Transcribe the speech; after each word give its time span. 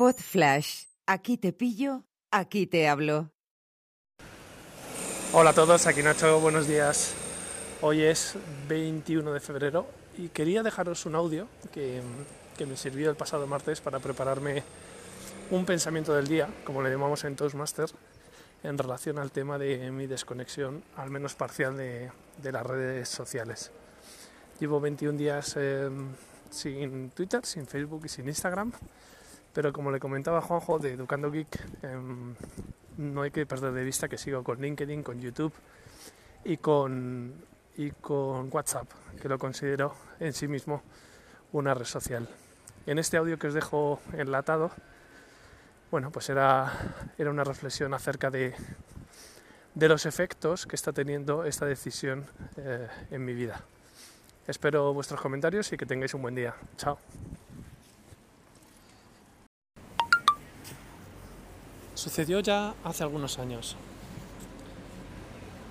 Pod 0.00 0.16
Flash. 0.16 0.86
Aquí 1.06 1.36
te 1.36 1.52
pillo, 1.52 2.06
aquí 2.30 2.66
te 2.66 2.88
hablo. 2.88 3.32
Hola 5.34 5.50
a 5.50 5.52
todos, 5.52 5.86
aquí 5.86 6.02
Nacho, 6.02 6.40
buenos 6.40 6.66
días. 6.66 7.12
Hoy 7.82 8.04
es 8.04 8.36
21 8.66 9.30
de 9.30 9.40
febrero 9.40 9.86
y 10.16 10.30
quería 10.30 10.62
dejaros 10.62 11.04
un 11.04 11.16
audio 11.16 11.48
que, 11.70 12.00
que 12.56 12.64
me 12.64 12.78
sirvió 12.78 13.10
el 13.10 13.16
pasado 13.16 13.46
martes 13.46 13.82
para 13.82 13.98
prepararme 13.98 14.62
un 15.50 15.66
pensamiento 15.66 16.14
del 16.14 16.28
día, 16.28 16.48
como 16.64 16.80
le 16.80 16.88
llamamos 16.88 17.22
en 17.24 17.36
Toastmaster, 17.36 17.90
en 18.62 18.78
relación 18.78 19.18
al 19.18 19.30
tema 19.30 19.58
de 19.58 19.90
mi 19.90 20.06
desconexión, 20.06 20.82
al 20.96 21.10
menos 21.10 21.34
parcial, 21.34 21.76
de, 21.76 22.10
de 22.42 22.52
las 22.52 22.64
redes 22.64 23.06
sociales. 23.06 23.70
Llevo 24.60 24.80
21 24.80 25.18
días 25.18 25.56
eh, 25.58 25.90
sin 26.48 27.10
Twitter, 27.10 27.44
sin 27.44 27.66
Facebook 27.66 28.06
y 28.06 28.08
sin 28.08 28.28
Instagram, 28.28 28.72
pero 29.52 29.72
como 29.72 29.90
le 29.90 29.98
comentaba 29.98 30.40
Juanjo 30.40 30.78
de 30.78 30.92
Educando 30.92 31.30
Geek, 31.30 31.60
eh, 31.82 31.98
no 32.96 33.22
hay 33.22 33.30
que 33.30 33.46
perder 33.46 33.72
de 33.72 33.84
vista 33.84 34.08
que 34.08 34.18
sigo 34.18 34.44
con 34.44 34.60
LinkedIn, 34.60 35.02
con 35.02 35.20
YouTube 35.20 35.52
y 36.44 36.56
con, 36.58 37.34
y 37.76 37.90
con 37.90 38.48
WhatsApp, 38.52 38.90
que 39.20 39.28
lo 39.28 39.38
considero 39.38 39.94
en 40.18 40.32
sí 40.32 40.48
mismo 40.48 40.82
una 41.52 41.74
red 41.74 41.84
social. 41.84 42.28
En 42.86 42.98
este 42.98 43.16
audio 43.16 43.38
que 43.38 43.48
os 43.48 43.54
dejo 43.54 44.00
enlatado, 44.12 44.70
bueno, 45.90 46.10
pues 46.10 46.28
era, 46.30 46.72
era 47.18 47.30
una 47.30 47.44
reflexión 47.44 47.92
acerca 47.94 48.30
de, 48.30 48.54
de 49.74 49.88
los 49.88 50.06
efectos 50.06 50.66
que 50.66 50.76
está 50.76 50.92
teniendo 50.92 51.44
esta 51.44 51.66
decisión 51.66 52.26
eh, 52.56 52.88
en 53.10 53.24
mi 53.24 53.34
vida. 53.34 53.60
Espero 54.46 54.92
vuestros 54.92 55.20
comentarios 55.20 55.72
y 55.72 55.76
que 55.76 55.86
tengáis 55.86 56.14
un 56.14 56.22
buen 56.22 56.34
día. 56.34 56.54
Chao. 56.76 56.98
Sucedió 62.00 62.40
ya 62.40 62.74
hace 62.82 63.02
algunos 63.02 63.38
años. 63.38 63.76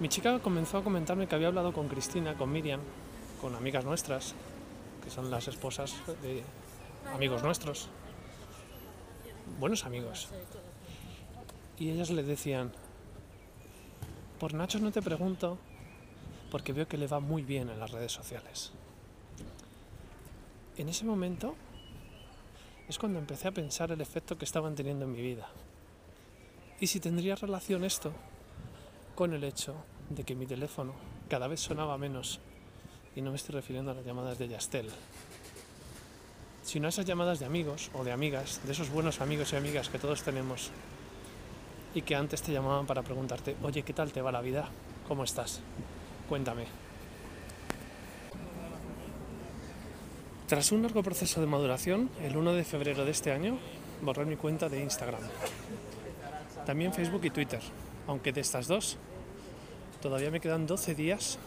Mi 0.00 0.08
chica 0.08 0.40
comenzó 0.40 0.78
a 0.78 0.82
comentarme 0.82 1.28
que 1.28 1.36
había 1.36 1.46
hablado 1.46 1.72
con 1.72 1.86
Cristina, 1.86 2.34
con 2.34 2.50
Miriam, 2.50 2.80
con 3.40 3.54
amigas 3.54 3.84
nuestras, 3.84 4.34
que 5.04 5.10
son 5.10 5.30
las 5.30 5.46
esposas 5.46 5.94
de 6.22 6.42
amigos 7.14 7.44
nuestros, 7.44 7.86
buenos 9.60 9.84
amigos. 9.84 10.26
Y 11.78 11.90
ellas 11.90 12.10
le 12.10 12.24
decían, 12.24 12.72
por 14.40 14.52
Nacho 14.52 14.80
no 14.80 14.90
te 14.90 15.02
pregunto, 15.02 15.58
porque 16.50 16.72
veo 16.72 16.88
que 16.88 16.98
le 16.98 17.06
va 17.06 17.20
muy 17.20 17.42
bien 17.42 17.70
en 17.70 17.78
las 17.78 17.92
redes 17.92 18.10
sociales. 18.10 18.72
En 20.76 20.88
ese 20.88 21.04
momento 21.04 21.54
es 22.88 22.98
cuando 22.98 23.20
empecé 23.20 23.46
a 23.46 23.52
pensar 23.52 23.92
el 23.92 24.00
efecto 24.00 24.36
que 24.36 24.44
estaban 24.44 24.74
teniendo 24.74 25.04
en 25.04 25.12
mi 25.12 25.22
vida. 25.22 25.48
Y 26.80 26.86
si 26.86 27.00
tendría 27.00 27.34
relación 27.36 27.84
esto 27.84 28.12
con 29.14 29.32
el 29.32 29.44
hecho 29.44 29.74
de 30.10 30.24
que 30.24 30.34
mi 30.34 30.46
teléfono 30.46 30.92
cada 31.28 31.48
vez 31.48 31.60
sonaba 31.60 31.96
menos, 31.96 32.38
y 33.14 33.22
no 33.22 33.30
me 33.30 33.36
estoy 33.36 33.54
refiriendo 33.54 33.90
a 33.90 33.94
las 33.94 34.04
llamadas 34.04 34.38
de 34.38 34.48
Yastel, 34.48 34.90
sino 36.62 36.86
a 36.86 36.90
esas 36.90 37.06
llamadas 37.06 37.38
de 37.38 37.46
amigos 37.46 37.90
o 37.94 38.04
de 38.04 38.12
amigas, 38.12 38.60
de 38.64 38.72
esos 38.72 38.90
buenos 38.90 39.20
amigos 39.22 39.52
y 39.52 39.56
amigas 39.56 39.88
que 39.88 39.98
todos 39.98 40.22
tenemos, 40.22 40.70
y 41.94 42.02
que 42.02 42.14
antes 42.14 42.42
te 42.42 42.52
llamaban 42.52 42.86
para 42.86 43.02
preguntarte, 43.02 43.56
oye, 43.62 43.82
¿qué 43.82 43.94
tal 43.94 44.12
te 44.12 44.20
va 44.20 44.30
la 44.30 44.42
vida? 44.42 44.68
¿Cómo 45.08 45.24
estás? 45.24 45.60
Cuéntame. 46.28 46.66
Tras 50.46 50.70
un 50.72 50.82
largo 50.82 51.02
proceso 51.02 51.40
de 51.40 51.46
maduración, 51.46 52.10
el 52.22 52.36
1 52.36 52.52
de 52.52 52.64
febrero 52.64 53.04
de 53.06 53.12
este 53.12 53.32
año 53.32 53.58
borré 54.02 54.26
mi 54.26 54.36
cuenta 54.36 54.68
de 54.68 54.82
Instagram. 54.82 55.22
También 56.66 56.92
Facebook 56.92 57.24
y 57.24 57.30
Twitter, 57.30 57.60
aunque 58.08 58.32
de 58.32 58.40
estas 58.40 58.66
dos 58.66 58.98
todavía 60.02 60.30
me 60.30 60.40
quedan 60.40 60.66
12 60.66 60.94
días 60.94 61.38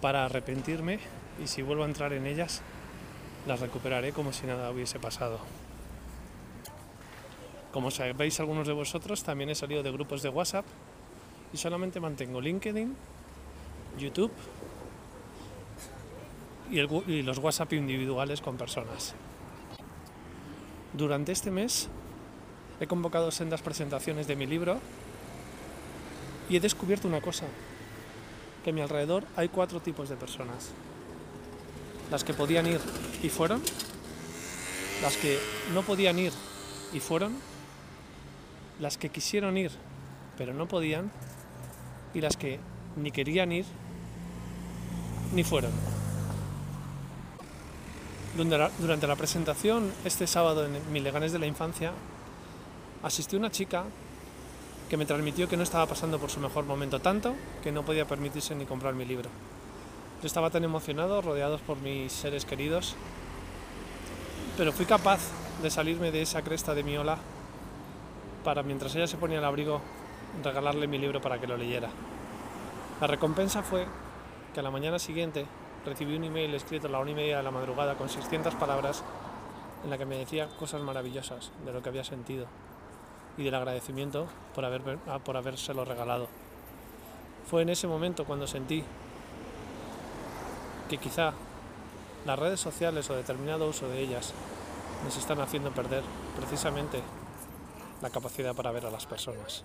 para 0.00 0.24
arrepentirme 0.24 1.00
y 1.42 1.48
si 1.48 1.62
vuelvo 1.62 1.82
a 1.82 1.86
entrar 1.86 2.12
en 2.12 2.26
ellas 2.26 2.62
las 3.46 3.60
recuperaré 3.60 4.12
como 4.12 4.32
si 4.32 4.46
nada 4.46 4.70
hubiese 4.70 4.98
pasado. 4.98 5.38
Como 7.72 7.90
sabéis 7.90 8.40
algunos 8.40 8.66
de 8.66 8.72
vosotros, 8.72 9.22
también 9.22 9.50
he 9.50 9.54
salido 9.54 9.82
de 9.82 9.90
grupos 9.90 10.22
de 10.22 10.28
WhatsApp 10.28 10.64
y 11.52 11.56
solamente 11.56 12.00
mantengo 12.00 12.40
LinkedIn, 12.40 12.96
YouTube 13.98 14.32
y, 16.70 17.22
los 17.22 17.38
WhatsApp 17.38 17.72
individuales 17.74 18.40
con 18.40 18.56
personas. 18.56 19.14
Durante 20.92 21.32
este 21.32 21.50
mes 21.50 21.88
he 22.80 22.86
convocado 22.86 23.30
sendas 23.30 23.62
presentaciones 23.62 24.26
de 24.26 24.36
mi 24.36 24.46
libro 24.46 24.78
y 26.48 26.56
he 26.56 26.60
descubierto 26.60 27.08
una 27.08 27.20
cosa, 27.20 27.46
que 28.64 28.70
a 28.70 28.72
mi 28.72 28.80
alrededor 28.80 29.24
hay 29.36 29.48
cuatro 29.48 29.80
tipos 29.80 30.08
de 30.08 30.16
personas. 30.16 30.70
Las 32.10 32.22
que 32.22 32.34
podían 32.34 32.66
ir 32.66 32.80
y 33.22 33.28
fueron, 33.28 33.62
las 35.02 35.16
que 35.16 35.38
no 35.74 35.82
podían 35.82 36.18
ir 36.18 36.32
y 36.92 37.00
fueron, 37.00 37.36
las 38.78 38.96
que 38.96 39.08
quisieron 39.08 39.56
ir 39.56 39.72
pero 40.36 40.54
no 40.54 40.66
podían 40.66 41.10
y 42.14 42.20
las 42.20 42.36
que 42.36 42.60
ni 42.96 43.10
querían 43.10 43.52
ir 43.52 43.64
ni 45.34 45.44
fueron. 45.44 45.72
Durante 48.36 49.06
la 49.06 49.16
presentación 49.16 49.90
este 50.04 50.26
sábado 50.26 50.66
en 50.66 50.92
Mileganes 50.92 51.32
de 51.32 51.38
la 51.38 51.46
Infancia 51.46 51.92
asistió 53.02 53.38
una 53.38 53.50
chica 53.50 53.84
que 54.88 54.96
me 54.96 55.06
transmitió 55.06 55.48
que 55.48 55.56
no 55.56 55.62
estaba 55.62 55.86
pasando 55.86 56.18
por 56.18 56.30
su 56.30 56.40
mejor 56.40 56.64
momento 56.64 57.00
tanto 57.00 57.34
que 57.62 57.72
no 57.72 57.82
podía 57.82 58.06
permitirse 58.06 58.54
ni 58.54 58.66
comprar 58.66 58.94
mi 58.94 59.04
libro. 59.04 59.28
Yo 60.22 60.26
estaba 60.26 60.50
tan 60.50 60.64
emocionado, 60.64 61.20
rodeados 61.20 61.60
por 61.60 61.78
mis 61.78 62.12
seres 62.12 62.44
queridos, 62.44 62.94
pero 64.56 64.72
fui 64.72 64.86
capaz 64.86 65.20
de 65.62 65.70
salirme 65.70 66.10
de 66.10 66.22
esa 66.22 66.42
cresta 66.42 66.74
de 66.74 66.82
mi 66.82 66.96
ola 66.96 67.18
para, 68.44 68.62
mientras 68.62 68.94
ella 68.94 69.06
se 69.06 69.16
ponía 69.16 69.38
el 69.38 69.44
abrigo, 69.44 69.80
regalarle 70.42 70.86
mi 70.86 70.98
libro 70.98 71.20
para 71.20 71.40
que 71.40 71.46
lo 71.46 71.56
leyera. 71.56 71.88
La 73.00 73.06
recompensa 73.06 73.62
fue 73.62 73.86
que 74.54 74.60
a 74.60 74.62
la 74.62 74.70
mañana 74.70 74.98
siguiente 74.98 75.46
recibí 75.84 76.16
un 76.16 76.24
email 76.24 76.54
escrito 76.54 76.86
a 76.86 76.90
la 76.90 77.00
una 77.00 77.10
y 77.10 77.14
media 77.14 77.38
de 77.38 77.42
la 77.42 77.50
madrugada 77.50 77.96
con 77.96 78.08
600 78.08 78.54
palabras 78.54 79.02
en 79.84 79.90
la 79.90 79.98
que 79.98 80.06
me 80.06 80.16
decía 80.16 80.48
cosas 80.58 80.80
maravillosas 80.80 81.50
de 81.64 81.72
lo 81.72 81.82
que 81.82 81.88
había 81.88 82.04
sentido 82.04 82.46
y 83.38 83.44
del 83.44 83.54
agradecimiento 83.54 84.26
por, 84.54 84.64
haber, 84.64 84.98
por 85.24 85.36
habérselo 85.36 85.84
regalado. 85.84 86.28
Fue 87.50 87.62
en 87.62 87.68
ese 87.68 87.86
momento 87.86 88.24
cuando 88.24 88.46
sentí 88.46 88.82
que 90.88 90.98
quizá 90.98 91.32
las 92.24 92.38
redes 92.38 92.60
sociales 92.60 93.08
o 93.10 93.16
determinado 93.16 93.68
uso 93.68 93.88
de 93.88 94.00
ellas 94.00 94.32
nos 95.04 95.16
están 95.16 95.40
haciendo 95.40 95.70
perder 95.70 96.02
precisamente 96.36 97.02
la 98.02 98.10
capacidad 98.10 98.54
para 98.54 98.72
ver 98.72 98.86
a 98.86 98.90
las 98.90 99.06
personas. 99.06 99.64